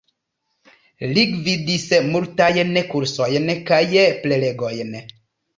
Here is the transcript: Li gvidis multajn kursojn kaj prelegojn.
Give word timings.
Li 1.17 1.25
gvidis 1.33 1.85
multajn 2.07 2.73
kursojn 2.95 3.55
kaj 3.71 3.83
prelegojn. 4.25 4.99